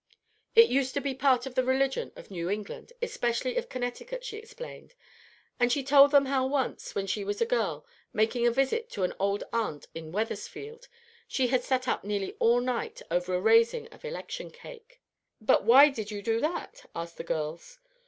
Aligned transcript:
It 0.55 0.67
used 0.67 0.95
to 0.95 0.99
be 0.99 1.13
part 1.13 1.45
of 1.45 1.53
the 1.53 1.63
religion 1.63 2.11
of 2.15 2.31
New 2.31 2.49
England, 2.49 2.91
especially 3.03 3.55
of 3.55 3.69
Connecticut, 3.69 4.23
she 4.25 4.37
explained; 4.37 4.95
and 5.59 5.71
she 5.71 5.83
told 5.83 6.09
them 6.09 6.25
how 6.25 6.47
once, 6.47 6.95
when 6.95 7.05
she 7.05 7.23
was 7.23 7.39
a 7.39 7.45
girl, 7.45 7.85
making 8.11 8.47
a 8.47 8.51
visit 8.51 8.89
to 8.93 9.03
an 9.03 9.13
old 9.19 9.43
aunt 9.53 9.85
in 9.93 10.11
Wethersfield, 10.11 10.87
she 11.27 11.49
had 11.49 11.63
sat 11.63 11.87
up 11.87 12.03
nearly 12.03 12.35
all 12.39 12.61
night 12.61 13.03
over 13.11 13.35
a 13.35 13.39
"raising" 13.39 13.85
of 13.89 14.03
Election 14.03 14.49
cake. 14.49 14.99
"But 15.39 15.65
why 15.65 15.89
did 15.91 16.09
you 16.09 16.23
do 16.23 16.39
that?" 16.39 16.83
asked 16.95 17.17
the 17.17 17.23
girls. 17.23 17.77